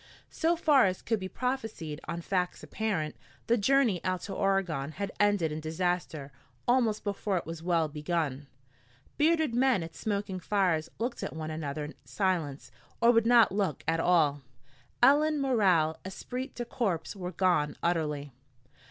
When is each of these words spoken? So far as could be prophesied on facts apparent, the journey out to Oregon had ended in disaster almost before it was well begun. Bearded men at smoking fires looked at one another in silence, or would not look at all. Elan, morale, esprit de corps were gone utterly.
So 0.31 0.55
far 0.55 0.87
as 0.87 0.99
could 1.03 1.19
be 1.19 1.27
prophesied 1.27 2.01
on 2.07 2.21
facts 2.21 2.63
apparent, 2.63 3.15
the 3.45 3.55
journey 3.55 4.03
out 4.03 4.21
to 4.21 4.33
Oregon 4.33 4.93
had 4.93 5.11
ended 5.19 5.51
in 5.51 5.59
disaster 5.59 6.31
almost 6.67 7.03
before 7.03 7.37
it 7.37 7.45
was 7.45 7.61
well 7.61 7.87
begun. 7.87 8.47
Bearded 9.19 9.53
men 9.53 9.83
at 9.83 9.93
smoking 9.93 10.39
fires 10.39 10.89
looked 10.97 11.21
at 11.21 11.35
one 11.35 11.51
another 11.51 11.85
in 11.85 11.93
silence, 12.03 12.71
or 12.99 13.11
would 13.11 13.27
not 13.27 13.51
look 13.51 13.83
at 13.87 13.99
all. 13.99 14.41
Elan, 15.03 15.39
morale, 15.39 15.99
esprit 16.03 16.47
de 16.55 16.65
corps 16.65 17.15
were 17.15 17.31
gone 17.31 17.75
utterly. 17.83 18.31